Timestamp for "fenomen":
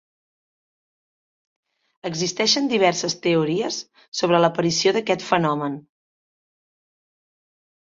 5.31-5.81